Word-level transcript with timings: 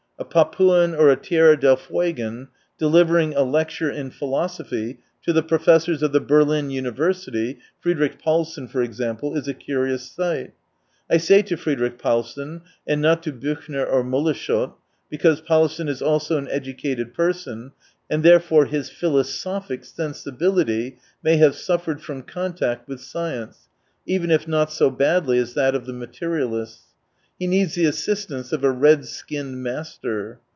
A 0.19 0.23
Papuan 0.23 0.93
or 0.93 1.09
a 1.09 1.15
Tierra 1.15 1.59
del 1.59 1.75
Fuegan 1.75 2.49
delivering 2.77 3.33
a 3.33 3.41
lecture 3.41 3.89
in 3.89 4.11
philosophy 4.11 4.99
to 5.23 5.33
the 5.33 5.41
professors 5.41 6.03
of 6.03 6.11
the 6.11 6.19
Berlin 6.21 6.69
University— 6.69 7.57
Friedrieh 7.83 8.19
Paulsen, 8.21 8.67
for 8.69 8.83
example— 8.83 9.35
is 9.35 9.47
a 9.47 9.55
curious 9.55 10.03
sight. 10.11 10.53
I 11.09 11.17
say 11.17 11.41
to 11.41 11.57
Friedrieh 11.57 11.97
Paulsen, 11.97 12.61
and 12.85 13.01
not 13.01 13.23
to 13.23 13.33
Buchfler 13.33 13.83
or 13.91 14.03
Moleschot, 14.03 14.71
because 15.09 15.41
Paulsen 15.41 15.87
is 15.89 16.03
also 16.03 16.37
an 16.37 16.47
educated 16.49 17.15
person, 17.15 17.71
and 18.07 18.21
therefore 18.21 18.67
his 18.67 18.91
philosophic 18.91 19.83
sensibility 19.83 20.99
may 21.23 21.37
have 21.37 21.55
suffered 21.55 21.99
from 21.99 22.21
contact 22.21 22.87
with 22.87 23.01
science, 23.01 23.67
even 24.05 24.29
if 24.29 24.47
not 24.47 24.71
so 24.71 24.91
badly 24.91 25.39
as 25.39 25.55
that 25.55 25.73
of 25.73 25.87
the 25.87 25.93
materialists. 25.93 26.83
He 27.39 27.47
needs 27.47 27.73
the 27.73 27.85
assistance 27.85 28.53
of 28.53 28.63
a 28.63 28.69
red 28.69 29.03
skinned 29.05 29.63
master. 29.63 30.39